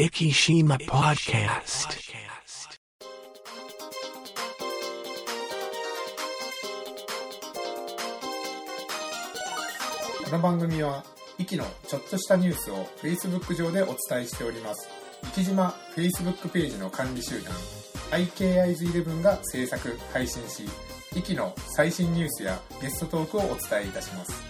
[0.00, 1.90] Ikishima Podcast.
[10.24, 11.04] この番組は、
[11.36, 14.88] イキのちょっとしたニュースを Facebook 上でお伝えしております。
[15.34, 17.52] 生島 Facebook ページの管理集団、
[18.12, 20.64] IKIs11 が制作、配信し、
[21.14, 24.49] イキの最新ニュースやゲストトークをお伝えいたします。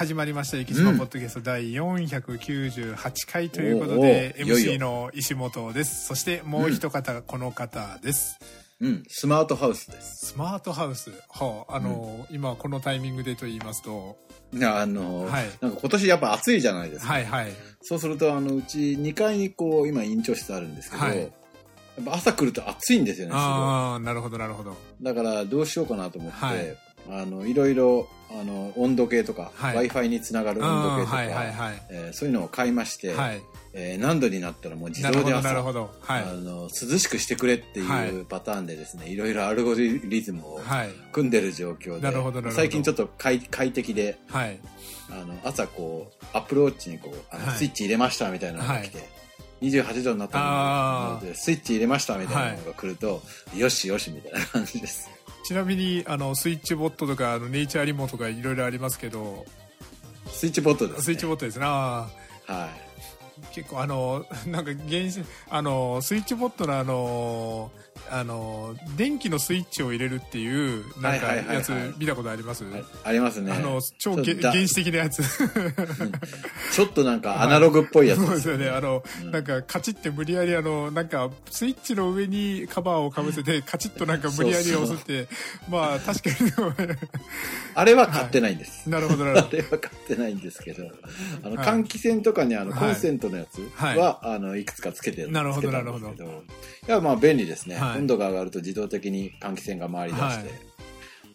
[0.00, 0.56] 始まりました。
[0.56, 6.06] エキスパポッドキャスト第498回ということで、おーおーいよいよ MC の石本です。
[6.06, 8.38] そしてもう一方、この方です。
[8.80, 10.28] うん、スマートハウスです。
[10.28, 11.10] スマートハウス。
[11.28, 14.16] はあ、あの、今このタイミングでと言いますと、
[14.62, 17.12] あの、はいなんか今年やっぱ暑いじゃないですか。
[17.12, 17.52] はいはい。
[17.82, 24.78] そうすると、あの、うち2階にこう、今、院長室あるんですけど、はいやっぱ朝来ると暑いんですよね、すああ、なるほどなるほど。
[25.02, 26.76] だから、どうしようかなと思って、はい
[27.10, 31.82] あの、いろいろ、あの、温度計とか、はい Wi-Fi につながる温度計とか、はいはいはい。
[31.90, 33.42] えーそういうのを買いまして、はい。
[33.72, 35.90] えー何度になったらもう自なるほど動で朝、なるほど。
[36.00, 36.22] はい。
[36.22, 40.90] あの涼しくしてくれってはいいうパターンでですね、いろいろアルゴリズムをはい。
[41.12, 44.58] 組んでる状況で、なるほどなるほど最近ちょっと快快適で、はい。
[45.10, 49.08] あの朝こうアップルウォッチにこうあの、はいスイッチ入れましたみたいなのが来て、
[49.62, 53.20] 28度になったあーのでスイッチ入れましたみたいなのが来ると、
[53.56, 55.10] よしよしみたいな感じです
[55.50, 59.44] ちなみに、あの、スイッチボットとか、あの、ネイチャーリモとかいろいろありますけど、
[60.28, 61.64] スイッチボットです、ね、スイッチボットですね。
[61.66, 62.70] あーはい。
[63.52, 67.72] 結構あのなんか原子あのスイッチボットのあの
[68.10, 71.56] あの電気のスイッチを入れるっていうなんかはいはいはいはい。
[71.56, 72.84] やつ見たことあります、はい。
[73.04, 73.52] ありますね。
[73.52, 75.22] あの超原始的なやつ。
[76.72, 78.68] ちょっとなんかアナログっぽいやつ そうですよね。
[78.68, 79.30] あの、うん。
[79.30, 85.28] なんかカチッて無理やりあのなんかスイッチの上にカバーをかぶせてカチッとなんか無理やり押すって
[85.68, 86.50] まあ確かに。
[87.74, 89.56] あれは買ってないんです、なるほどなるあほど。
[89.56, 90.84] れは買ってないんですけど。
[91.44, 91.66] あのはい。
[91.66, 92.80] 換気扇とかにあのはい。
[92.80, 96.24] コンセントのやつはいは、い、あのいくつかつけてなるほどつけたんですけなるど。
[96.88, 100.48] いやまあ便利ですね、はい温度が上がると自動的に換気扇が回り出して、はい。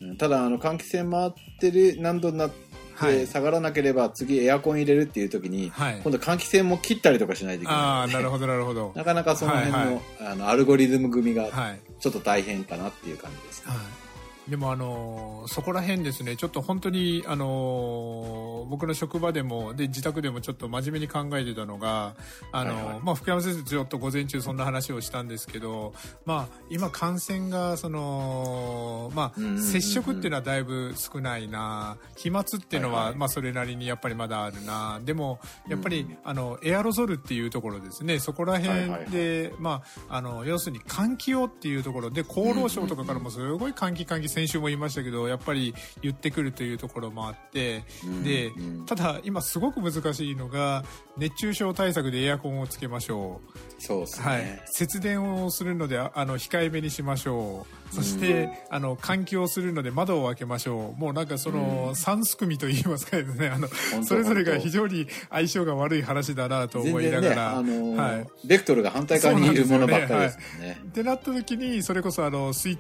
[0.02, 0.18] うん。
[0.18, 3.28] ただあの換気扇回ってる何度になって、はい。
[3.28, 6.00] 下がらなければ次エアコン入れるっていう時に、はい。
[6.02, 8.16] 今度換気扇も切ったりとかしないといけあない。
[8.16, 8.94] なるほどなるほど。
[8.98, 10.02] なかなかその辺の,、はいはい。
[10.32, 11.80] あのアルゴリズム組みがはい。
[12.00, 13.78] ちょっと大変かなっていう感じです、はい、
[14.50, 22.16] でもあのーそこら辺ですねちょっと本当にあのー僕の職場でもで自宅でもちょっと真面目に考えてたのが
[22.52, 23.00] あのーはいはい。
[23.04, 25.94] まあ、福山先生ちょっと午前中そんな話をしたんですけど、
[26.26, 31.98] まあ、今感染がその、まあ、接触っていうのはだいぶ少ないな。
[32.16, 33.18] 飛沫っていうのは、はいはい。
[33.18, 35.00] まあ、それなりにやっぱりまだあるな。
[35.04, 38.20] でもやっぱり、うんあのエアロゾルっていうところですね。
[38.20, 42.10] そこら辺で、まあ、あの要するに換気をっていうところ。
[42.10, 48.86] で厚労省とかからもすごい換気換気先週も言いましたけどやっぱり言ってくるというところもあってうんでうん。
[48.86, 50.84] ただ今すごく難しいのが
[51.18, 53.40] 熱中症対策でエアコンをつけましょ
[53.86, 57.76] そうですう、ね、はい、節電をするのでああの控えめにしましょう。
[57.96, 61.00] そしてあの換気をするので窓を開けましょう。
[61.00, 63.48] もうなんかその三すくみといいますかね。
[63.48, 63.70] あの
[64.04, 67.58] それぞれが非常に相性が悪い話だなと思いながら。
[67.58, 68.28] あのーはい。
[68.44, 70.82] ベクトルが反対側にいるものばっかりですもんね。
[70.84, 72.78] ってなった時にそれこそあのスイッ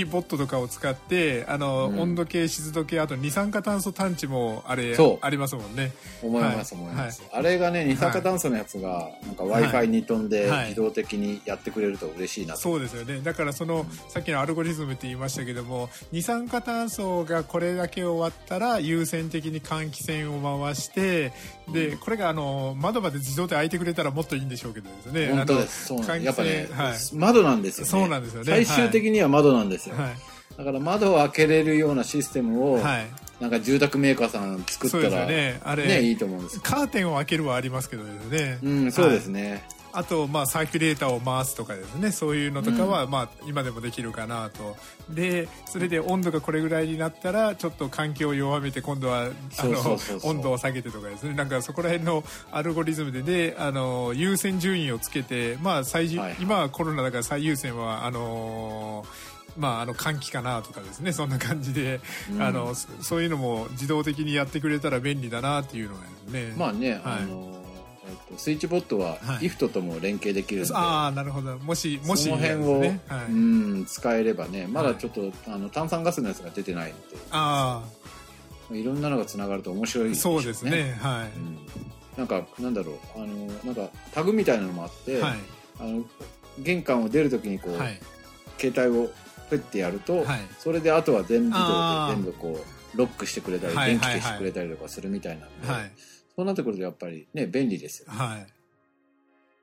[0.00, 2.00] チボットとかを使ってあの、うん。
[2.00, 5.26] 温度計湿度計あと二酸化炭素探知もあれそう。
[5.26, 5.92] ありますもんね。
[6.22, 6.84] 思います、はい。
[6.84, 7.22] 思います。
[7.32, 12.60] あれがね、二酸化炭素のやつが、なんか Wi-Fi に飛んではい自動的にやってくれると嬉しいなと。
[12.60, 21.32] そうですよねだからそのさっきのアルゴリズムって言いましたけども二酸化炭素がこれだけ終わったら優先的に換気扇を回して
[21.72, 25.86] でこれがあの窓まで自動で開いてくれたらもっといいんでしょうけどですね本当です。
[25.86, 27.90] そうなんやっぱね、はい窓なんですよね。
[27.90, 29.96] そうなんですよね最終的には窓なんですよ。
[29.96, 33.06] はいだから窓を開けれるようなシステムを、はい
[33.40, 36.62] なんか住宅メーカーさん作ったら、そうですよねあれね、いいと思うんですよ。
[36.62, 39.64] カーテンを開けるはありますけどねうん、そうですね。
[39.94, 42.10] あと、まあ、サーキュレーターを回すとかですね。
[42.10, 44.76] そういうのとかは、まあ、今でもできるかなと。
[45.08, 49.28] でそれで温度がこれぐらいになったらちょっと環境を弱めて今度は
[49.58, 51.34] あの温度を下げてとかですね。
[51.34, 53.22] なんかそこら辺のアルゴリズムで。
[53.22, 56.36] であの優先順位をつけて、まあ最重はいはい。
[56.40, 59.04] 今はコロナだから最優先はあの
[59.56, 61.12] まあ、あの換気かなとかですね。
[61.12, 62.00] そんな感じで、
[62.32, 62.42] うん。
[62.42, 66.00] あのそそういうのも自動的にやってくれたら便利だなっていうのが
[66.32, 66.52] ね。
[66.56, 67.00] まあね、はい。
[67.04, 67.63] あの、
[68.14, 69.46] えっと、スイッチボットははい。
[69.48, 71.58] IFT とも連携できるんで、ああなるほど。
[71.58, 73.00] もしもしその辺を、ね。
[73.08, 73.32] はい。
[73.32, 74.66] うん使えればね。
[74.68, 76.96] まだちょっと、あの炭酸ガスのやつが出てないの
[77.30, 77.82] あ
[78.70, 80.96] でいろんなのがつながると面白いあでしょそうですね。
[81.00, 81.58] はい、うん。
[82.16, 82.96] なんかなんだろう。
[83.16, 85.34] あのなんかタグみたいなのもあって、はい。
[85.80, 86.04] あの
[86.58, 88.00] 玄関を出るときにこう、はい。
[88.58, 89.08] 携帯を
[89.50, 90.40] ペッてやると、はい。
[90.58, 92.16] それであとは全自動あー。
[92.16, 92.58] で全部こ
[92.94, 93.90] うロックしてくれたり、はい。
[93.90, 95.90] 電気消してくれたりとかするみたいなんで、はい。
[96.36, 98.18] そうなってくるとやっぱりね、便利ですよね。
[98.18, 98.46] はい。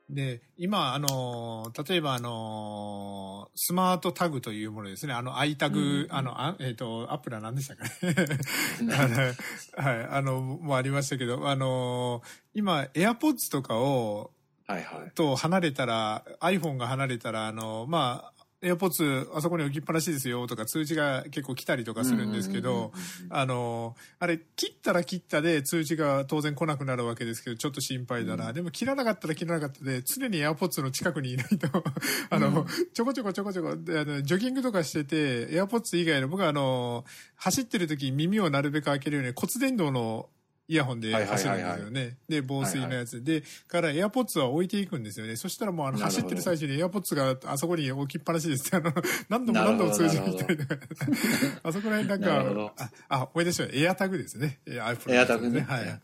[0.10, 5.14] で、今、あの、例えば、あの、スマートタグというものですね。
[5.14, 7.90] あの、アイタグ、うんうんあの、あえっ、と、アップルは何でしたかね。
[8.94, 12.22] あのはい、あの、もありましたけど、あの、
[12.54, 14.32] 今、AirPods とかを、
[14.68, 15.12] はいはい。
[15.12, 22.92] と離れたら、iPhone が離れたら、あの、まあ、AirPods あそこに置きっぱなしですよとか通知が結構来たりとかするんですけど、
[23.30, 28.50] あの、あれ、切ったら切ったで通知が当然来なくなるわけですけど、ちょっと心配だな。
[28.50, 28.54] うん。
[28.54, 31.68] でも切らなかったら切らなかったで、常に AirPods の近くにいないと、
[32.30, 37.06] あの、ちょこちょこちょこちょこ、であのジョギングとかしてて、AirPods 以外の、僕はあの、
[37.36, 40.30] 走ってる時に耳をなるべく開けるように骨伝導の
[40.72, 42.18] イヤホンで走るんですよね。
[42.30, 43.22] で、防水のやつ。
[43.22, 45.36] で、から AirPods は置いていくんですよね。
[45.36, 48.94] そしたらもうあの、走ってる最中に AirPods があそこに置きっぱなしです あの、
[49.28, 50.78] 何度も何度も通じに来たりとか。
[51.64, 52.74] あそこら辺なんか、
[53.10, 53.80] あ、あ、思い出しました。
[53.84, 54.60] エアタグですね。
[54.66, 56.02] エア AirTag ねはい。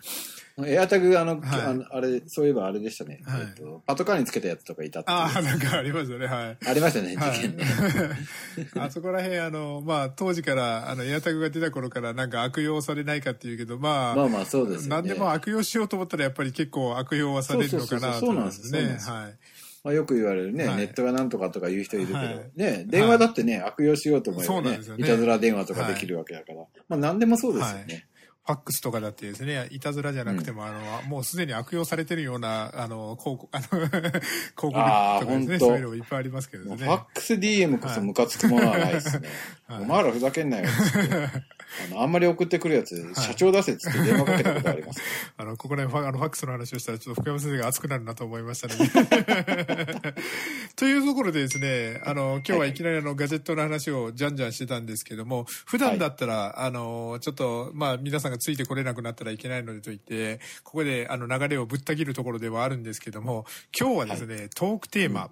[0.66, 3.22] エアタグ、あの、はいあのあれ、そういえばあれでしたね。
[3.26, 6.26] はいえっとパトカーにつけたやつとかいたっていうああ、なんかありますよね。
[6.26, 6.58] はい。
[6.68, 7.64] ありましたね、はい事件ね。
[8.80, 14.90] あそこら辺、あの、まあ、当時から、あの、エアタグが出た頃からなんか悪用されないかっていうけど、まあ、まあまあそうですよね。
[14.90, 18.94] 何でも悪用しようと思ったらやっぱり結構悪用はされるのかなとそうそうそうそうなんね。
[18.94, 19.38] ですはい。
[19.84, 26.66] まあ、よく言われるね、はいネットがなんとかとか言う人いるけど、はいね、電話だってね、悪用しようと思えばねそうなんですよねいたずら電話とかできるわけだから。
[26.90, 28.06] まあ何でもそうですよね。
[28.48, 30.80] ファックスとかだってですね、いたずらじゃなくても、あの、
[31.10, 34.22] もうすでに悪用されてるような、あの、広告、あの、 広
[34.56, 36.78] 告とかですね、そういうのもいっぱいありますけどね。
[36.78, 39.28] ファックス DM こそムカつくものはないですね。
[39.28, 39.34] は
[39.80, 41.14] いお前らふざけんなよっつって。
[41.92, 45.02] あの、あんまり送ってくるやつ、社長出せっつって電話かけたことあります。
[45.36, 48.90] あの、ここら辺ファ、あの、ファックスの話をしたら、ちょっと福山先生が熱くなるなと思いましたね。
[50.78, 63.46] というところでですね、あの、今日はいきなりあの、ガジェットの話をじゃんじゃんしてたんですけども、普段だったら、あの、ちょっと、まあ、皆さんがついてこれなくなったらいけないのでと言って、ここで、あの、流れをぶった切るところではあるんですけども、
[63.78, 65.32] 今日はですね、トークテーマ、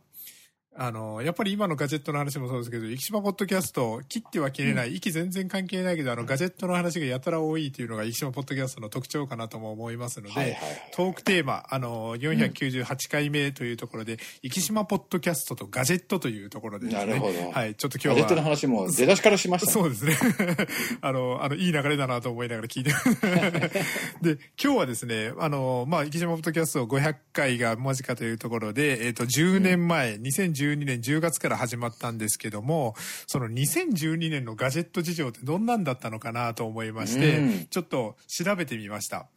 [0.77, 18.13] あの、やっぱり今のガジェットの話もそうですけど、生島ポッドキャスト、切っては切れない、息全然関係ないけど、あの、ガジェットの話がやたら多いっていうのが生島ポッドキャストの特徴かなとも思いますので、はいはいはいトークテーマ、 あの、498回目というところで、生島ポッドキャストとガジェットというところでね、なるほどはい、ちょっと今日は。
[18.15, 19.73] ガジェットの話も出だしからしましたね。
[19.73, 20.17] そうですね。
[21.01, 22.91] あの、あの、いい流れだなと思いながら聞いて。
[24.21, 30.17] で、今日はですね、あの、まあ、生島ポッドキャスト500回が間近というところで、えっ、と、10年前、
[30.65, 32.95] 2012年10月から始まったんですけども、
[33.27, 39.27] その2012年のガジェット事情ってどんなんだったのかなと思いまして、うんちょっと調べてみました。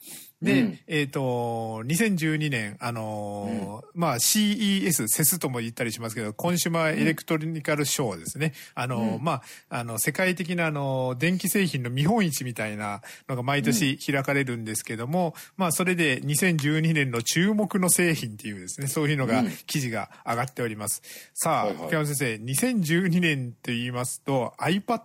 [0.40, 0.79] で、うん。
[0.87, 8.52] えっ、と、2012年、あのーまあ CES、セスとも言ったりしますけど、コンシュマーエレクトロニカルショーですね。
[8.75, 9.25] あのーうん。
[9.25, 21.02] まあ、あの、世界的なあの、電気製品の見本市みたいなのが毎年開かれるんですけども、まあ、それで2012年の注目の製品っていうですね、そういうのがうん、記事が上がっております。
[21.35, 21.87] さあ、はいはい。
[21.87, 25.00] 福山先生、2012年って言いますと iPad、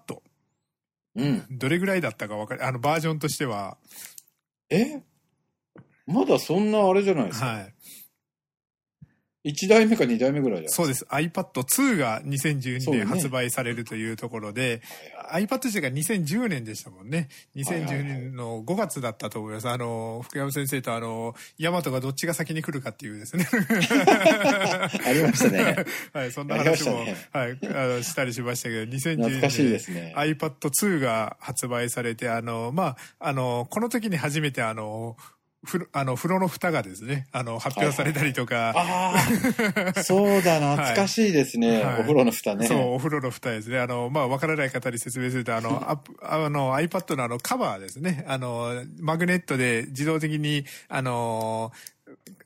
[1.15, 1.45] うん。
[1.49, 3.77] どれぐらいだったかわかる、あの、バージョンとしては、
[4.69, 5.01] え？
[6.05, 7.45] まだそんなあれじゃないですか。
[7.45, 7.73] はい。
[9.45, 11.05] 1代目か2代目ぐらいじゃそうです。
[11.09, 14.81] iPad2 が2012そうね年発売されるというところで、
[15.33, 17.27] iPad 自体が2010年でしたもんね。
[17.57, 19.67] 2010年の5月だったと思います。
[19.67, 23.45] あの、福山先生とあの、ヤマトがどっちが先に来るかっていうですね。
[23.51, 25.75] ありましたね。
[26.13, 29.41] はい、そんな話も、たねはい、あの、したりしましたけど、2010
[29.77, 29.93] 年。
[29.93, 30.13] ね。
[30.15, 35.17] iPad2 が発売されて、あの、まあ、あの、この時に初めてあの、
[35.65, 39.13] ふるあの、風呂の蓋がですね、あの、発表されたりとか、あ
[39.95, 41.81] あ、 そうだ、懐かしいですね。
[41.81, 42.67] はいお風呂の蓋ね。
[42.67, 43.79] そう、お風呂の蓋ですね。
[43.79, 48.25] あの、まあ、わからない方に説明すると、あの、 アップあの、iPad のあの、カバーですね。
[48.27, 51.71] あの、マグネットで自動的に、あの、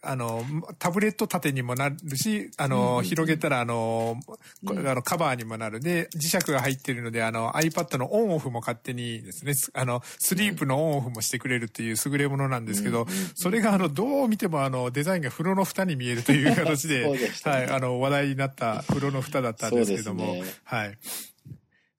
[0.01, 0.43] あの、
[0.79, 4.87] タブレット縦にもなるし、あの、広げたら、あの、こうん。
[4.87, 5.79] あの、カバーにもなる。
[5.79, 13.05] で、磁石が入っているので、あの、iPad のオンオフも勝手にですね、すあの、スリープのオンオフもしてくれるっていう優れものなんですけど、
[13.35, 17.05] それが、あの、どう見ても、あの、デザインが風呂の蓋に見えるという形で、
[17.43, 20.97] はい、あの、話題になった風呂の蓋だったんですけども、はい。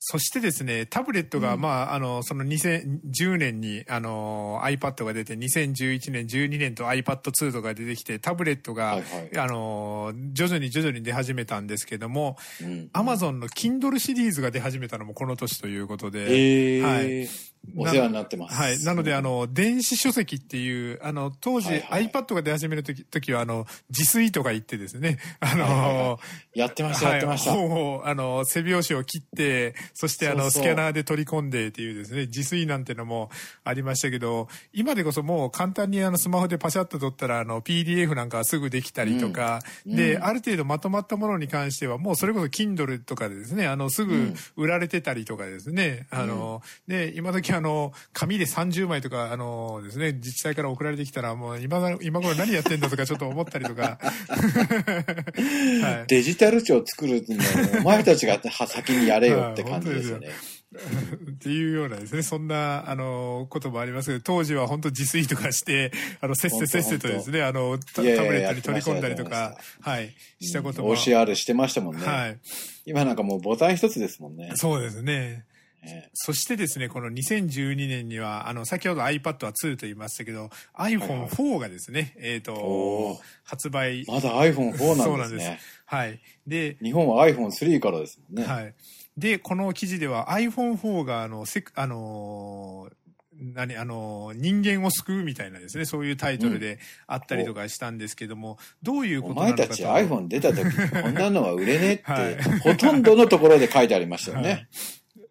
[0.01, 1.61] そしてですね、タブレットが、うん。
[1.61, 9.39] まあ、あの、その2010年に、あの、iPad が出て、2011年、12年と iPad2 とか出てきて、タブレットが、はいはい。
[9.39, 12.91] あの、徐々に徐々に出始めたんですけども、うん。
[12.93, 16.83] Amazon の Kindle シリーズが出始めたのもこの年ということで、えー。
[16.83, 17.29] はい
[17.77, 18.55] お世話になってます。
[18.55, 18.83] はい。
[18.83, 22.11] なので、あの、電子書籍っていう、あの、当時、はいはい。
[22.11, 26.19] iPad が出始める時時は、あの、自炊とか言ってですね、 あの、はいはいは
[26.55, 27.51] やってました、やってました。
[27.51, 33.31] はい、本を、あの、背表紙を切って、そして、あの、スキャナーで取り込んでっていうですね、自炊なんてのも
[33.65, 39.97] ありましたけど、今でこそもう簡単にあの、スマホでパシャッと撮ったら、あの、PDF なんかはすぐできたりとか、うん。
[39.97, 40.25] で、うん。
[40.25, 56.07] ある程度まとまったものに関しては、もうそれこそ Kindle とかでですね、あの、すぐ売られてたりとかですね、あの、で、今時あの、紙で30枚とか、あのですね、自治体から送られてきたら、もう今だ、今頃何やってんだとかちょっと思ったりとか、はい。
[56.09, 60.29] デジタル庁作るのお前たちがは先にやれよって感じですよね。
[60.71, 70.95] っていうようなですね、そんな、あの、こともありますけど、当時は本当自炊とかして、あの、せっせせっせとですね、あの、タタブレットに取り込んだりとやか、はい、したことも。
[70.95, 72.05] OCR してましたもんね。
[72.05, 72.39] はい。
[72.85, 74.53] 今なんかもうボタン一つですもんね。
[74.57, 75.45] そうですね。
[75.89, 84.05] ねそしてですね、この2012年には、あの、先ほど iPad は2と言いましたけど、iPhone4 がですね、えっ、おーと、発売。
[84.07, 85.61] まだ iPhone4 そうなんですね。
[85.87, 86.21] はい。
[86.47, 88.47] で、日本は iPhone3 からですもんね。
[88.47, 88.75] はい。
[89.17, 92.95] で、この記事では iPhone4 が、あの、せあのー
[93.41, 99.69] 何、あのー人間を救うみたいなですね、そういうタイトルであったりとかしたんですけども、どういうこおとなのかと。
[99.69, 100.65] 前たち iPhone 出た時
[101.03, 104.49] こんなのは売れねえって、 はいほとんどのところで書いてありましたよね。
[104.49, 104.69] はい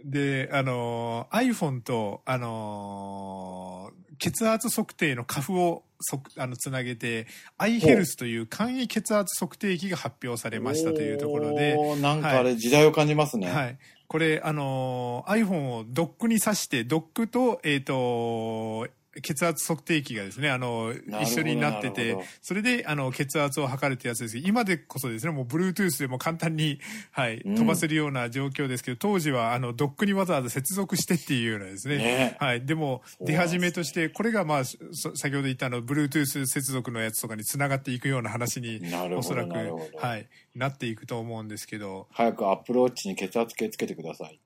[0.07, 7.27] で、あのー iPhone と、あのー血圧測定のカフをそあのつなげて、
[7.59, 13.47] iHealth という簡易血圧測定器が発表されましたというところで、なんかあれ時代を感じますね。
[13.47, 13.77] はい。
[14.07, 18.87] これ、あのー iPhone をドックに挿して、ドックと、えっ、と、
[19.21, 24.35] 血圧測定器がですね、あの、一緒になっててそれで、あの、血圧を測るってやつです。
[24.35, 26.79] けど、今でこそですね、もう Bluetooth でも簡単に、
[27.11, 27.55] はい、うん。
[27.55, 32.37] 飛ばせるような状況ですけど、当時は、あの、ドックにわざわざ接続してっていうようなですね、ね。
[32.39, 32.65] はい。
[32.65, 38.81] でも、出始めとして、これがまあ、そ先ほど言ったあの、Bluetooth 接続のやつとかにつながっていくような話に
[39.15, 39.53] おそらく
[39.97, 44.39] はい、なっていくと思うんですけど、早くアップルウォッチに血圧計つけてください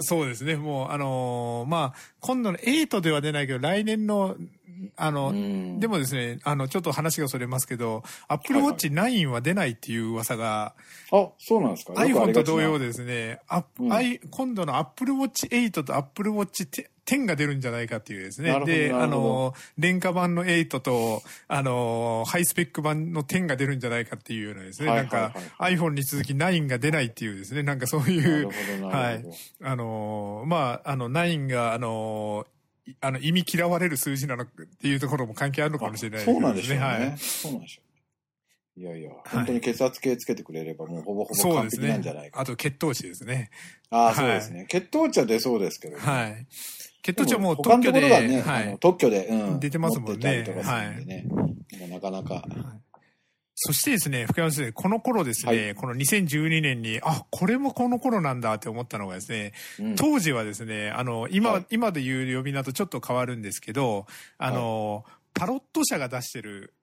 [0.00, 0.56] そうですね。
[0.56, 4.36] もう、あのーまあ、今度の8では出ないけど、来年の、
[4.96, 5.78] あの、うん。
[5.78, 10.74] でもですね、あの、ちょっと話がそれますけど、Apple Watch 9は出ないっていう噂が、
[11.12, 14.18] あ、そうなんですか？iPhone と同様ですね、あうん。
[14.30, 18.64] 今度の Apple Watch 8と Apple Watch 10が出るんじゃないかっていうですね。
[18.64, 24.88] で、あの、廉価版の8と、あの、ハイスペック版の10が出るんじゃないかっていうようなですね。
[24.88, 27.62] はいなんかはいはい、iPhone に続き9が出ないっていうですね。
[27.62, 28.48] なんかそういう、
[28.86, 29.24] はい。
[29.62, 32.46] あのーまあ、あの、9が、あの
[33.00, 34.46] あの、意味嫌われる数字なのっ
[34.80, 36.84] ていうところも関係あるのかもしれないそうなんでしょうね。
[36.84, 37.18] はい。
[37.18, 37.92] そうなんでしょう。
[38.74, 42.30] いやいや、本当に血圧計つけてくれればもうほぼほぼ完璧なんじゃない。
[42.30, 42.40] か。
[42.40, 43.50] あと、血糖値ですね。
[43.90, 44.66] ああ、はいそうですね。
[44.68, 46.02] 血糖値は出そうですけど、ね。
[46.02, 46.46] はい。
[47.02, 48.78] 血糖値はもう特許で、ところがね、はい。
[48.78, 50.42] 特許で、うん、出てますもんね。
[51.04, 51.24] ね。
[51.28, 52.44] もうなかなか。
[53.54, 55.74] そしてですね、福山先生、この頃ですね、はい。
[55.74, 59.96] この2012年に、あ、これもこの頃なんだって思ったのがですね、うん。
[59.96, 61.66] 当時はですね、あの、今、はい。
[61.70, 64.06] 今で言う呼び名とちょっと変わるんですけど、
[64.38, 65.04] あの、
[65.34, 66.74] パロット社が出してる、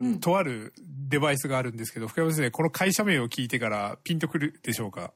[0.00, 0.20] うん。
[0.20, 0.72] とある
[1.08, 5.12] デバイスがあるんですけど、福山先生、この会社名を聞いてからピンとくるでしょうか？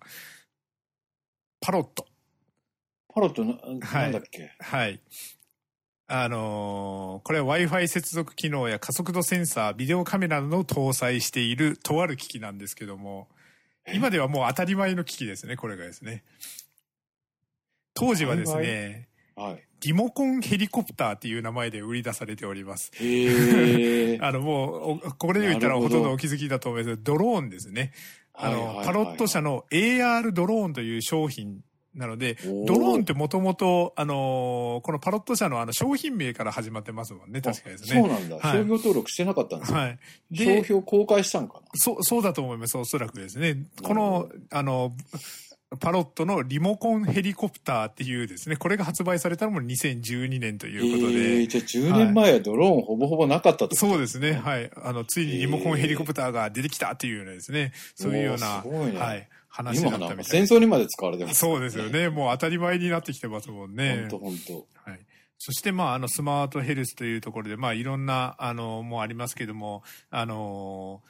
[1.60, 2.06] パロット。
[3.14, 4.50] パロットな、はいなんだっけ？
[4.58, 5.00] はい。
[6.08, 13.28] あのーこれは Wi-Fi 接続機能や加速度センサー、ビデオカメラなどを搭載しているとある機器なんですけども、
[13.94, 16.24] 今ではもう当たり前の機器ですね、これがですね。
[17.94, 19.62] 当時はですね、はい。
[19.80, 22.90] リモコンヘリコプターっていう名前で売り出されております。
[24.20, 27.92] あの、もう、おこれで言ったらほとんどお気づきだと思いますけど、ドローンですね。
[28.34, 31.62] あの、はいはいはいパロット社の AR ドローンという商品
[31.94, 38.00] なので、ドローンってもともと、あのーこのパロット社のあの商品名から始まってますもんね、確かですね。
[38.00, 38.36] そうなんだ。
[38.36, 39.78] はい商標登録してなかったんですよ。
[39.78, 39.98] はい。
[40.32, 41.60] 商で、標公開したんかな？
[41.74, 43.66] そう、そうだと思います、おそらくですね。
[43.82, 44.92] こなのる、あの、
[45.80, 53.86] パロットのリモコンヘリコプターっていうですね、これが発売されたのも2012年ということで、ええじゃあ10年前はドローンほぼほぼなかったってこと？
[53.88, 54.32] そうですね。
[54.32, 54.70] はい。
[54.82, 57.72] あの、ついにリモコンヘリコプターが出てきたっていうようなですね。
[57.94, 59.28] そういうような、ねはい。
[59.52, 61.90] 話だったみ戦争にまで使われてます、そうですよ。
[61.90, 62.08] ね。
[62.08, 64.08] もう当たり前になってきてますもんね本。
[64.08, 64.90] 当本当。
[64.90, 65.00] はい。
[65.38, 71.02] そして、まあ、あの、スマートヘルスというところで、まあ、いろんな、あの、もうありますけども、あの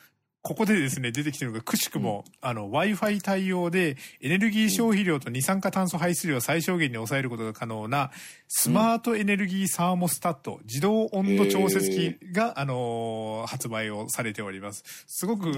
[0.42, 8.10] ここでですね、出てきてるのが、くしくも、あの、Wi-Fi 対応で、エネルギー消費量と二酸化炭素排出量を最小限に抑えることが可能な、
[8.48, 14.82] スマートエネルギーサーモスタット、自動温度調節機が、あの発売をされております。
[15.06, 15.56] すごく、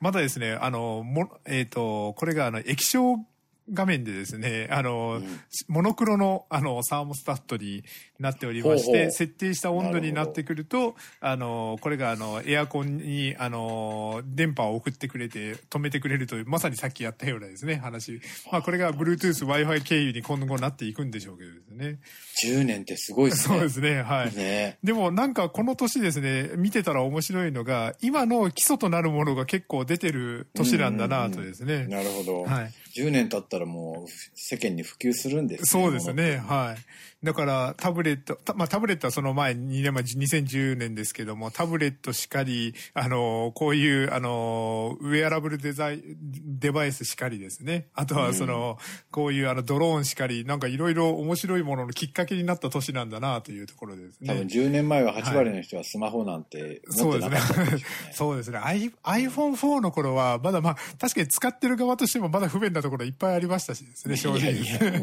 [0.00, 3.26] まだですね、あの、も、えっ、と、これが、あの、液晶
[3.72, 5.40] 画面でですね、あの、うん。
[5.68, 7.82] モノクロの、あの、サーモスタットに
[8.24, 18.20] なっておりまして、設定した温度になってくると、あの、これが、あの、エアコンに、あの、電波を送ってくれて、止めてくれるという、まさにさっきやったようなですね、話。
[18.50, 21.98] まあ、これが Bluetooth、Wi-Fi 経由に今後なっていくんでしょうけどですね。
[22.42, 23.54] 10年ってすごいですね。
[23.58, 24.34] そうですね、はい。
[24.34, 31.86] ねでもなんかこの年ですね、見てたら面白いのが、今の基礎となるものが結構出てる年なんだなとですね。
[31.86, 32.42] なるほど。
[32.44, 32.72] はい。
[32.96, 36.36] 10年経ったらもう世間に普及するんですそうですね。
[36.36, 36.80] はい。
[37.24, 47.88] だから、タブレット、たまあ、タブレットはその前、2年前、2010年ですけども、タブレットしかり、あの、こういう、あの、ウェアラブルデザイン、デバイスしかりですね。
[47.94, 48.78] あとは、その、
[49.10, 54.28] こういう、あの、ドローンしかり、なんかいろいろ面白いもののきっかけになった年なんだな、というところですね。
[54.28, 57.84] 多分10年前は8割の人はスマホなんて持ってなかったんでしょうね。
[58.12, 58.58] そうですね。
[58.58, 64.40] I- iPhone4 の頃は、まだまあ、確かに使ってる側としてもまだ不便なところいっぱいありましたしですね、正直。
[64.40, 65.00] いやいやもう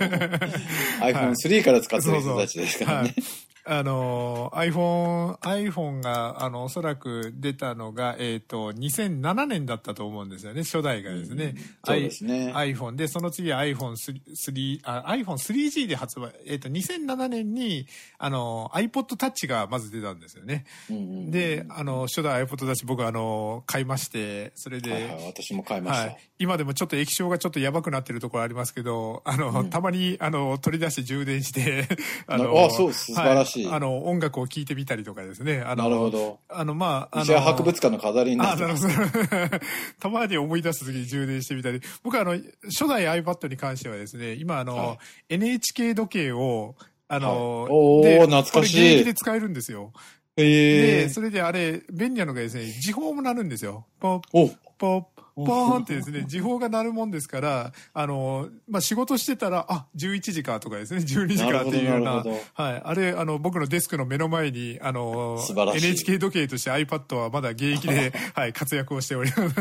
[1.02, 3.14] iPhone3 から使ってる人たちですからね。
[3.16, 3.24] はい
[3.64, 11.56] あの、iPhone、iPhone が、あの、おそらく出たのが、えっ、と、2007年だったと思うんですよね、初代がですね。
[11.84, 12.52] そうですね。
[12.56, 17.88] iPhone で、その次は iPhone3、あ iPhone3G で発売、えっ、と、2007年に、
[18.18, 20.66] あの、iPod Touch がまず出たんですよね。
[20.90, 26.08] うんうんで、あの、初代 iPod Touch 僕あの、買いまして、それで、はいはい、私も買いました。
[26.08, 29.70] はい、今でもちょっと液晶がちょっとやばくなってるところありますけど、あの、うん。
[29.70, 31.88] たまに、あの、取り出して充電して、
[32.28, 35.62] ああそう素晴らしいあの、音楽を聴いてみたりとかですね。
[35.66, 36.40] あのなるほど。
[36.50, 39.30] あの、まあ、あの、博物館の飾りになあ、ってまなるほす。
[39.30, 39.60] ど。
[40.00, 41.82] たまに思い出す時に充電してみたり。
[42.04, 42.34] 僕はあの、
[42.66, 44.98] 初代 iPad に関してはですね、今あの、はい
[45.30, 46.76] NHK 時計を、
[47.08, 49.92] あの、はいおーで懐かしい現役で使えるんですよ。
[50.38, 51.10] へで、え。
[51.10, 53.86] それであれ、便利なのがですね、時報も鳴るんですよ。
[54.00, 55.04] ポッおポッ
[55.36, 62.82] ポーンってですね、 時報が鳴るもんですから、あの、まあ、仕事してたら、あ、11時かとかですね、 12時かっていうような、なはい。
[62.84, 65.38] あれ、あの、僕のデスクの目の前に、あの
[65.76, 69.56] NHK 時計として iPad はまだ現役で、 はい、活躍をしております。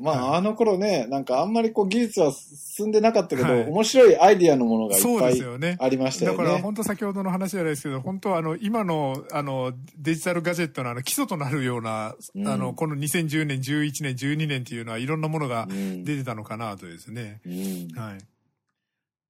[0.00, 5.76] まあ、あの頃ね、なんかあんまりこう技術は進んでなかったけど、はい面白いアイディアのものがいっそうぱいですよね。
[5.80, 6.38] ありましたよね。
[6.38, 17.40] だから本当先ほどの話じゃないですけど、本当あの、今の、あの、デジタルガジェットのあの、基礎となるような、うんあの、この2010年、11年、12年っていうのは、いろんなものがうん出てたのかなとですね。
[17.46, 18.18] うんはい。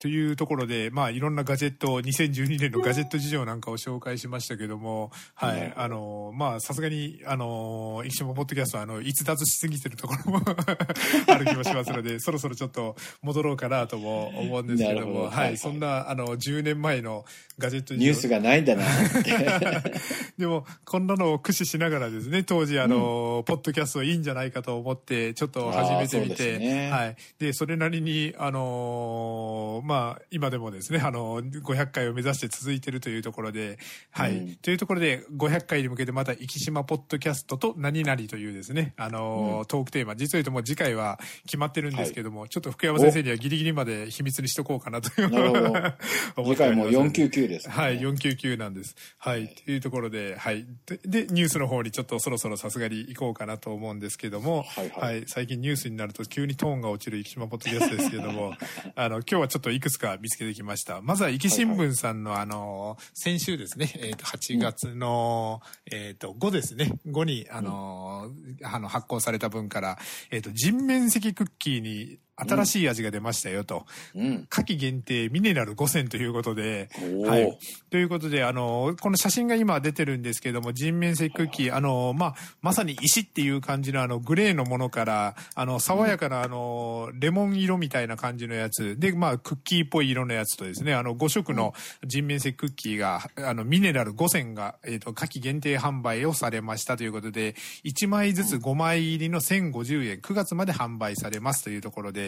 [0.01, 5.81] というところで、まあ、いろんなガジェット、2012年のガジェット事情なんかを紹介しましたけども、はねい。
[5.81, 10.41] あの、まあ、さすがに、あの、一緒もポッドキャストは、あの、逸脱しすぎてるところも
[11.27, 15.59] ある気もしますので、そろそろちょっと戻ろうかなとも思うんですけども、どはいはい。
[15.59, 17.25] そんな、あの、10年前の
[17.59, 18.85] ガジェット事情ニュースがないんだな。
[20.39, 27.17] でも、こんなのを駆使しながらですね、当時、あの、ポッドキャストいいんじゃないかと思って、ちょっと始めてみて、ねはい。
[27.41, 33.79] で、それなりに、あのーまあ、今でもですね、あの、500回を目指して続いてるというところで、
[34.11, 34.37] はい。
[34.37, 45.29] うんというところで、500回に向けてまた、生島ポッドキャストと何々というですね、あのーうんトークテーマ、実を言うともう次回は決まってるんですけども、ちょっと福山先生にはギリギリまで秘密にしとこうかなという。
[46.45, 47.75] 次回もます499です、ね。
[47.75, 48.95] はい、499なんです。
[49.19, 50.67] はい、というところで、はい。
[50.87, 58.55] で、でニュースの方にちょっとそろそろさすがに行こうかなと思うんですけども、はいはい最近ニュースになると急にトーンが落ちる生島ポッドキャストですけども、
[58.95, 61.01] あの、今日はちょっといくつか見つけてきました。
[61.03, 68.29] まずは、生新聞さんの、あの、先週ですね、えっ、と、8月の、えっ、と、5ですね、5に、あの、
[68.65, 69.99] あの、発行された分から、
[70.33, 73.87] えっ、と、人面石クッキーに新しい味が出ましたよと。
[74.15, 74.47] うん。
[74.49, 76.89] 夏季限定ミネラル5選ということで、
[77.27, 77.59] はい。
[77.91, 91.75] ということで、あの、この写真が今出てるんですけども、人面石クッキー、あの、まあ、まさに石っていう感じのあの、グレーのものから、あの、爽やかなあの、レモン色みたいな感じのやつ、で、まあ、クッキーっぽい色のやつとですね、あの、5色の
[92.07, 102.28] 人面石クッキーが、あの、ミネラル5選が、えっ、と、夏季限定販売をされましたということで、1枚ずつ5枚入りの1050円、9月まで販売されますというところで、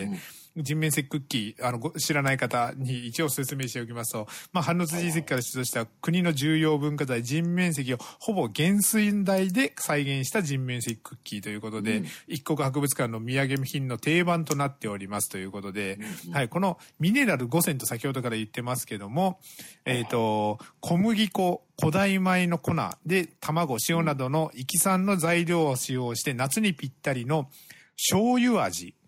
[0.57, 15.99] 人面石クッキー、あの、ご知らない方に一応説明しておきますと、まあ、反応辻遺跡から出土した国の重要文化財人面石をほぼ原水台で再現した人面石クッキーということで、一国博物館の土産品の定番となっておりますということで、
[16.33, 19.39] はい、このミネラル5選と先ほどから言ってますけども、
[19.85, 22.73] えっ、と、小麦粉、古代米の粉
[23.07, 27.49] で卵、塩などの生産の材料を使用して夏にぴったりの
[27.97, 29.00] 醤油味、うん。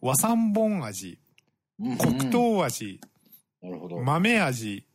[0.00, 1.18] 和三盆味、
[1.80, 1.98] うん。
[1.98, 3.00] 黒糖味。
[4.04, 4.86] 豆味、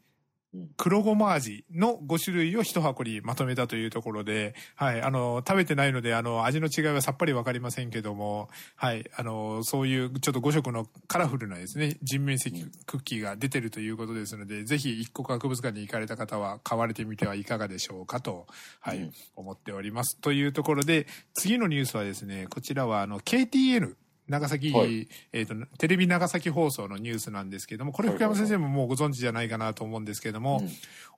[0.54, 0.70] うん。
[0.78, 12.52] 黒ごま味の5種類を一箱にまとめたというところで、はい、あの、食べてないので、あの、味の違いはさっぱりわかりませんけども、はい、あの、そういうちょっと5色のカラフルなですね、人面石
[12.86, 18.48] クッキーが出てるということですので、ぜひ一国博物館に行かれた方は買われてみてはいかがでしょうかと、
[18.80, 19.12] はい、うん。
[19.36, 20.18] 思っております。
[20.20, 23.96] というところで、次のニュースはですね、こちらはあの、KTN、
[24.28, 25.08] 長崎、はい。
[25.34, 30.70] えっ、と、テレビ長崎放送のニュースなんですけども、これ福山先生ももうご存知じゃないかなと思うんですけども、うん。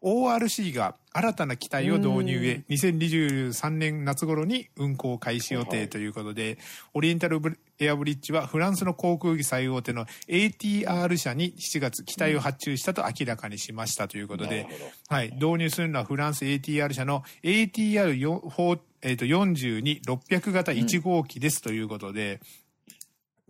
[0.02, 6.58] ORC が新たな機体を導入へ、2023年夏頃に運航開始予定ということで、
[6.94, 14.68] オリエンタルブエアブリッジはフランスの航空機最大手の ATR 社に7月機体を発注したと明らかにしましたということで、
[15.08, 22.42] はい、導入するのはフランス ATR 社の ATR4、えー、と42、600型1号機ですということで、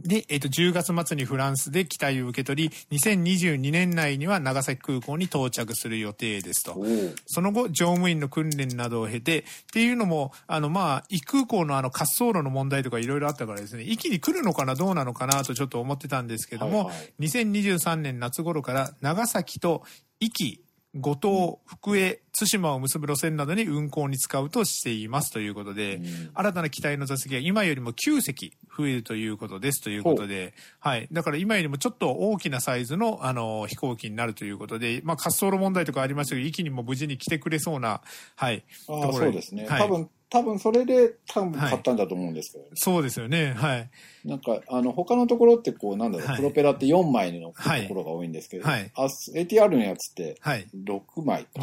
[0.02, 6.78] で、えっ、と、10月末にフランスで機体を受け取り、2022年内には長崎空港に到着する予定ですと。
[7.26, 19.84] その後、乗務員の訓練などを経て、っていうのも、あの、まあ、異空港のあの滑走路の問題とかいろいろあったからですね、一気に来るのかな、どうなのかなとちょっと思ってたんですけども、はいはい2023年夏頃から長崎と
[20.20, 20.62] 壱岐、
[20.96, 31.08] 五島、福江、対馬を結ぶ路線などに運行に使うとしていますということで、うん新たな機体の座席が今よりも9席増えるということですということで、はい。
[31.12, 38.02] だから今よりもちょっと大きなサイズの、あの、飛行機になるということで、まあ、滑走路問題とかありましたけど、息にも無事に来てくれそうな、
[38.36, 38.64] はい。
[38.88, 39.66] ああ、ところにそうですね。
[39.68, 43.54] はい多分、多分それで多分買ったんだと思うんですけど、そうですよね。
[43.56, 43.90] はい。
[44.26, 47.54] なんか、あの、他のところってこう、なんだろう、はいプロペラって4枚のと
[47.88, 50.68] ころが多いんですけど、はいあ ATR のやつってはい。
[50.74, 51.62] 6枚か。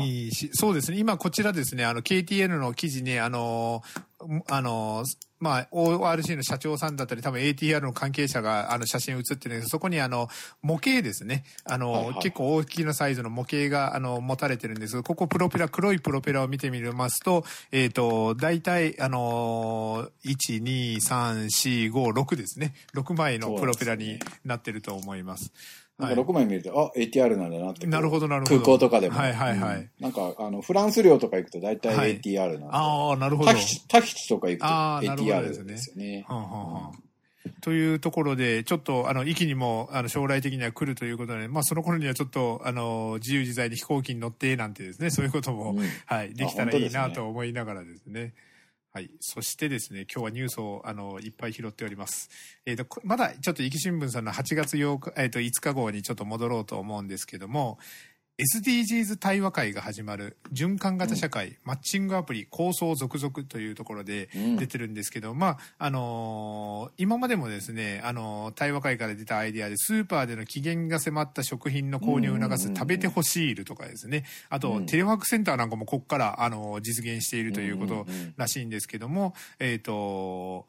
[0.53, 0.99] そうですね。
[0.99, 10.29] 今こちらですね、あの KTN の記事に、あのー、あのー、まあ、ORC の社長さんだったり、多分 ATR の関係者が、あの、写真写ってるんですそこに、あの、
[10.63, 11.45] 模型ですね。
[11.65, 22.75] あの、はいはい結構大きなサイズの模型が、あの、持たれてるんですここプロペラ、黒いプロペラを見てみますと、えっ、と、大体、あのー、1、2、3、4、5、6ですね。
[22.95, 25.53] 6枚のプロペラになってると思います。
[25.99, 27.87] なんか6枚見ると、あ、ATR なんだなって。
[27.87, 29.19] なるほどなるほど空港とかでも。
[29.19, 32.67] はいはいはいうんなんか、あの、フランス領とか行くと大体はい ATR なんで。
[32.71, 33.51] ああ、なるほど。
[33.51, 36.25] タヒチ、タヒチとか行くと ATR ですよね。
[36.29, 37.07] はあはあはあ
[37.61, 48.35] というところで、ちょっと、あの、域にも、あの、将来的には来るということで、まあ、その頃にはちょっと、あの、自由自在に飛行機に乗って、なんてですね、そういうことも、うんはい、できたらいいなと思いながらですね。
[48.97, 49.11] はい。
[49.21, 52.31] そしてですね、今日はニュースを、あの、いっぱい拾っております。
[52.65, 57.79] えっ、と、まだ、ちょっと、壱岐新聞さんの8月8日、えっ、と、5日号にちょっと戻ろうと思うんですけども、
[58.39, 64.57] SDGs 対話会が始まる循環型社会、マッチングアプリ構想続々というところでうん。
[64.59, 74.87] 出てるんですけど、まあ、あのー今までもですね、あのー対話会から出たアイデアで、スーパーでの期限が迫った食品の購入を促す食べてほしいるとかですね、あと、うん。
[74.87, 80.67] テレワークセンターなんかもここから、あのー実現しているということうんうんうんらしいんですけども、えっ、と、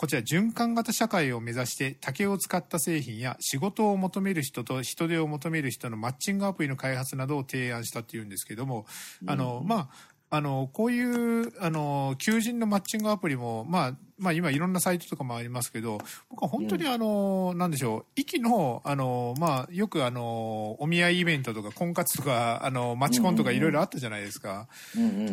[0.00, 8.86] こちら循環型社会を目指して竹を使った製品や仕事を求める人と人手を求める人のマッチングアプリの開発などを提案したっていうんですけども、
[9.26, 9.90] あの、ま
[10.30, 24.68] あ、あの、こういう、あの、求人のマッチングアプリも、まあ、まあ今いろんなサイトとかもありますけど、僕は本当にあの、なんでしょう、息の、あの、まあ、よくあの、お見合いイベントとか婚活とか、あの、マチコンとかいろいろあったじゃないですか。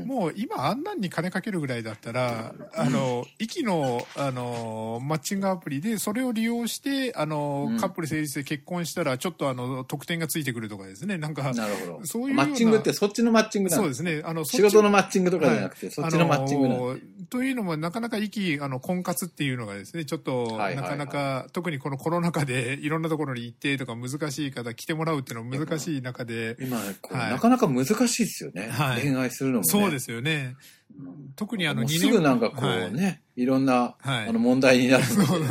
[0.06, 11.18] もう今あんなんに金かけるぐらいだったら、あの、 息の、あの、マッチングアプリで、それを利用して、あの、うんカップル成立で結婚したら、ちょっとあの、特典がついてくるとかですね。
[11.18, 12.06] なんか、なるほど。
[12.06, 14.22] そういうマッチングってそっちのマッチングなんでそうですすね。
[14.24, 20.76] あの、仕事のママッチングとかじゃなくて、そっちのマッチングなんでというのも、なかなか息、あの、婚活っていうのがですね、ちょっと、はいはいはい。
[20.76, 26.84] なかなか、特にこのコロナ禍で、 いろんなところに行ってとか難しい方、来てもらうっていうのは難しい中で、今、は
[27.28, 27.32] い。
[27.32, 28.70] なかなか難しいですよね。
[28.70, 29.02] はい。
[29.02, 29.66] 恋愛するのもね。
[29.68, 30.56] そうですよね。
[30.98, 31.34] うん。
[31.36, 34.30] 特にあの、もう2すぐなんかこうね、い、ろんな、はい。
[34.30, 35.48] あの問題になるので、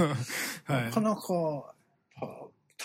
[0.72, 0.84] はい。
[0.84, 1.74] なかなか、は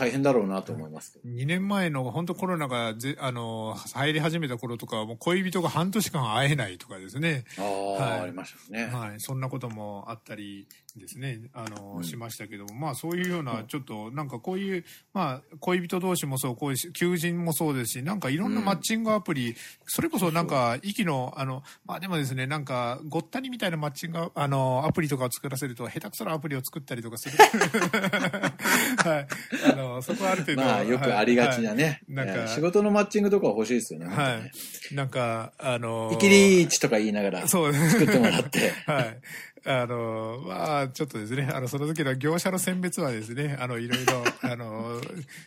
[0.01, 1.29] 大変だろうなと思いますけど。
[1.29, 8.85] 2年前の本当コロナがぜあの入り始めた頃とかはもう恋人が半年間会えないとかですね、ああ、はいありましたね。
[8.85, 10.67] はい、そんなこともあったり
[10.99, 27.37] ですねあの、うんしましたけどもまあそういうようなちょっとなんかこういう、まあ、恋人同士もそうこういう求人もそうですしなんかいろんなマッチングアプリ、それこそなんか息のあのまあでもですねなんかごったにみたいなマッチングあのアプリとかを作らせると下手くそなアプリを作ったりとかする
[28.97, 29.27] はい
[29.71, 32.01] あのそこはある程度まあ、よくありがちなね。
[32.09, 34.07] いなんか仕事のマッチングとか欲しいですよね。
[34.07, 34.51] はね
[34.91, 34.95] い。
[34.95, 37.71] なんか、あのイキリーチとか言いながら作そう。
[37.71, 38.71] ってもらって。
[38.85, 39.19] はい。
[39.63, 44.99] あの、まあ、ちょっとですね、あの、その時の業者の選別はですね、あの、いろいろ、 あの、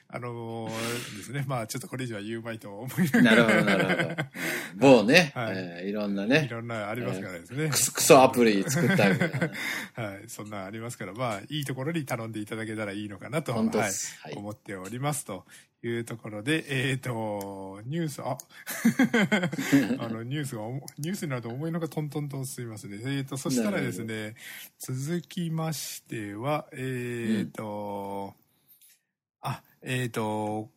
[0.09, 0.71] あの、
[1.17, 3.45] ですね、まあ、ちょっとこれ以上は言うまいと思いながら。
[3.45, 4.25] なるほど、なるほど。
[4.77, 5.55] 某ね、はい。
[5.57, 7.69] えーいろんないね、ろんなありますからですね。
[7.69, 9.39] クソクソアプリ作ったみたいな。
[10.03, 13.69] はい、そんなありますから、まあ、いいところに頼んでいただけたらいいのかなと、はい。
[13.69, 13.93] はい。
[14.37, 15.45] 思っておりますと
[15.89, 18.37] いうところで、えっ、と、ニュース、あ、
[20.05, 20.63] あの、ニュースが
[20.99, 23.01] ニュースになると思いのがトントンとすみますね。
[23.05, 24.35] えっ、と、そしたらですね、
[24.79, 28.35] 続きましては、えっ、と、
[29.41, 30.71] あ、えっ、と、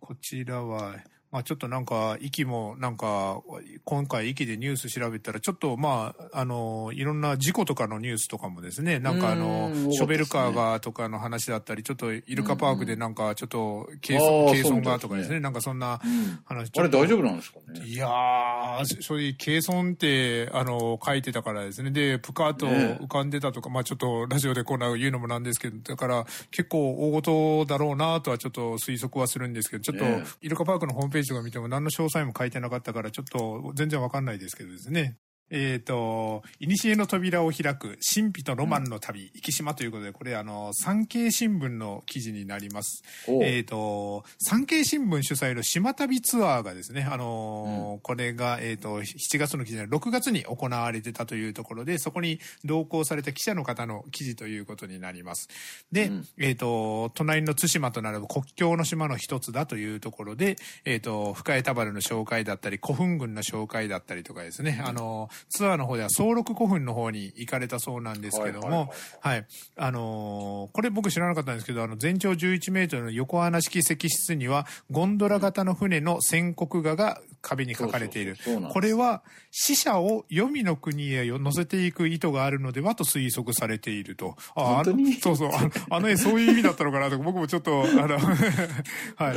[0.00, 0.96] こちらは、
[1.32, 3.40] まあちょっとなんか、息も、なんか、
[3.84, 16.38] 今回息でニュース調べたら、ちょっとまあ、あの、いろんな事故とかのニュースとかもですね、なんかあのショベルカーがとかの話だったり、ちょっとイルカパークでなんか、ちょっと軽あ損、ー軽損がとかですね、なんかそんなうん。
[16.44, 16.70] 話。
[16.78, 17.80] あれ大丈夫夫なんですかね？
[17.84, 21.90] いやー、そういう軽損って、あの、書いてたからですね。
[21.90, 35.18] で、プカーと浮かんでたとか、まあちょっとラジオでこんな言うのもなんですけど、だから結構大事だろうなとはちょっと推測はするんですけど、ちょっとねイルカパークのホームページとか見ても何の詳細も書いてなかったから、ちょっと全然わかんないですけどですね。
[35.50, 43.04] えっ、と、いにしえの扉を開く、神秘とロマンの旅、生島ということで、これあの、産経新聞の記事になります。
[43.42, 55.48] えっ、と、産経新聞主催の島旅ツアーがですね、あのーこれが、えっ、と、7月の記事で6月に行われてたというところで、そこに同行された記者の方の記事ということになります。
[55.92, 69.46] で、うんえっ、と、隣の対馬と並ぶ国境の島の一つだというところで、えっ、と、深江田原の紹介だったり、古墳群の紹介だったりとかですね、あの、ツアーの方では総六古墳の方に行かれたそうなんですけども、はい。
[69.76, 78.36] あのーこれ僕知らなかったんですけど、あの、全長11メートルの横穴式石室には、ゴンドラ型の船の宣告画が壁に書かれている
[78.72, 84.36] これは、死者を黄泉の国へ乗せていく意図があるのではと推測されていると。
[84.54, 85.04] あ本当に？
[85.04, 85.50] あのそうそう。
[85.52, 88.18] あのあの絵そういう意味だったのかなと、僕もちょっと、あの、
[89.16, 89.36] はい。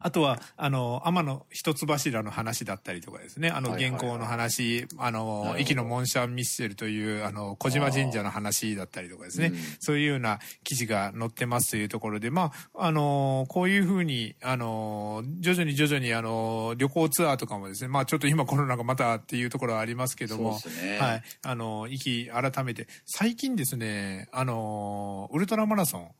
[0.00, 3.50] あとは、あの、天の一つ柱の話だったりとかですね。
[3.50, 9.48] あの、原稿の話、あの、ど息のモンシャン・ミッシェルという、あの、小島神社の話だったりとかですね。
[9.48, 20.98] うんそういうような記事が載ってますというところで、まあ、あの、こういうふうに、あの、徐々に徐々に、あの、旅行ツアーとかもですね、まあ、ちょっと今コロナがまたっていうところはありますけども、ね。
[20.98, 21.22] はい。
[21.42, 26.10] あの、息改めて、最近ですね、あの、ウルトラマラソン、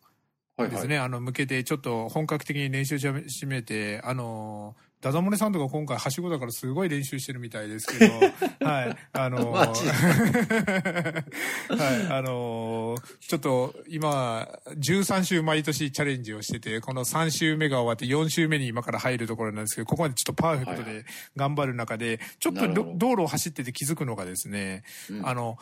[0.59, 8.15] はいですね、あの、向けてちょっと本格的に練習し始めて、あの、ダダモネさんとか今回はしごだからすごい練習してるみたいですけど、
[8.67, 9.71] はい、あの、 はい、
[12.11, 21.05] あの、ちょっと今、13週毎年チャレンジをしてて、この3週目が終わって4週目に今から入るところなんですけど、ここまでちょっとパーフェクトはいで
[21.37, 22.67] 頑張る中で、ちょっと
[22.97, 25.29] 道路を走ってて気づくのがですね、うん。
[25.29, 25.59] あの、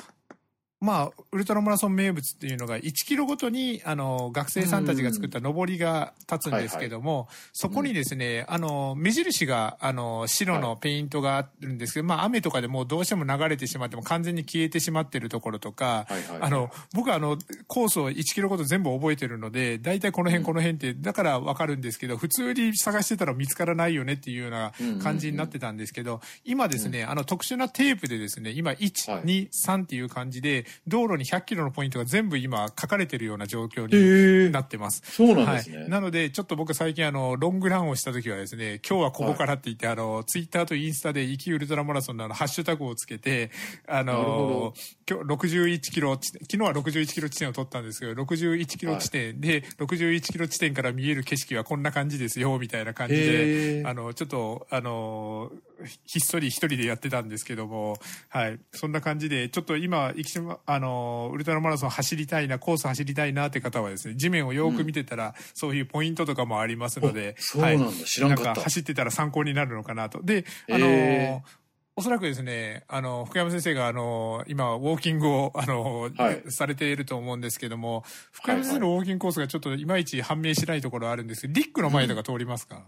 [0.78, 29.22] まあ、ウルトラマラソン名物っていうのが1キロごとに、あの、学生さんたちが作った上りが立つんですけども、そこにですね、あの、目印が、あの、白のペイントがあるんですけど、まあ、雨とかでもうどうしても流れてしまっても完全に消えてしまってるところとか、はいはいあの、僕はあの、コースを1キロごと全部覚えてるので、大体この辺この辺って、だからわかるんですけど、普通に探してたら見つからないよねっていうような感じになってたんですけど、今ですね、あの、特殊なテープでですね、今、1、はい。
[29.22, 35.02] 2、3っていう感じで、道路に100キロのポイントが全部今書かれてるような状況になってます。
[35.04, 35.78] そうなんですね。
[35.78, 35.88] はい。
[35.88, 43.50] なので、ちょっと僕最近あの、ロングランをした時はですね、今日はここからって言って、あの、ツイッターとインスタで、生きウルトラマラソンのあの、ハッシュタグをつけて、
[43.86, 44.74] あなるほの、
[45.08, 49.40] 今日61キロ地点、昨日は61キロ地点を取ったんですけど、61キロ地点。
[49.40, 55.52] で、61キロ地点から見える景色はこんな感じですよ、みたいな感じへで、ーあの、ちょっと、あの、
[56.06, 57.98] ひっそり一人でやってたんですけども、
[58.30, 58.58] はい。
[58.72, 67.92] そんな感じで、ちょっと今、生島、あの、ウルトラマラソン走りたいな、コース走りたいなって方はですね、地面をよく見てたら、そういうポイントとかもありますのでお、そうなんだ。
[68.04, 68.44] 知らんかった。
[68.44, 70.20] なんか走ってたら参考になるのかなと。
[70.24, 71.44] で、あの、
[71.98, 76.42] おそらくですね、あの、福山先生が、あの、今、ウォーキングを、あの、はい。
[76.48, 82.82] されていると思うんですけども、福山先生のウォーキングコースがちょっといまいち判明しないところあるんですけど、リックの前とか通りますか、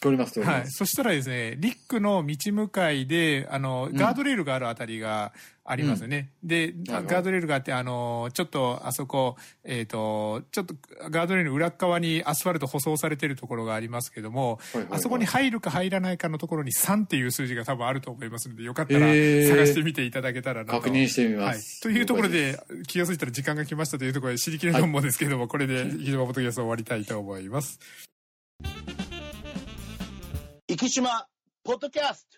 [0.00, 0.66] 通ります、はい。
[0.68, 5.32] そしたらですね、リックの道向かいで、あの、ガードレールがあるあたりが
[5.64, 6.30] ありますね。
[6.44, 10.74] で、なるほどガードレールがあって、あの、ちょっとあそこ、えっ、と、ちょっと
[11.10, 20.80] ガードレールの裏っ側にアスファルト舗装されてるところがありますけども、はいはいはいあそこに入るか入らないかのところに3っていう数字が多分あると思いますので、よかったら探してみていただけたらなと。
[20.80, 21.80] 確認してみはいます。。
[21.82, 27.78] というところで、気がついたら時間が来ましたというところで、知りきれのもんですけども、これで、ひどまポトキャスト終わりたいと思います。
[30.78, 31.26] 生島
[31.64, 32.36] ポッドキャスト。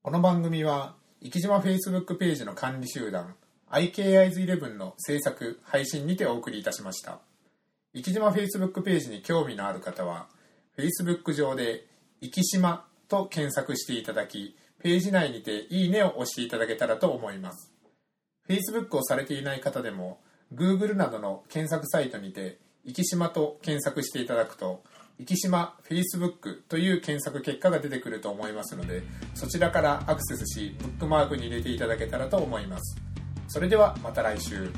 [0.00, 3.34] この番組は、生島 Facebook ページの管理集団
[3.72, 7.18] IKIs11 の制作配信にてお送りいたしました。
[7.96, 10.28] 生島 Facebook ページに興味のある方は
[10.78, 11.88] Facebook 上で
[12.22, 17.72] 「生島」と検索していただきページ内にて「いいね」を押していただけたらと思います。
[18.48, 20.20] Facebook をされていない方でも
[20.54, 24.84] Google などの検索サイトにて「生島」と検索していただくと
[25.20, 29.02] 「生島 Facebook という検索結果が出てくると思いますので
[29.34, 32.96] そちらからアクセスしブックマークに入れていただけたらと思います。
[33.48, 34.70] それではまた来週。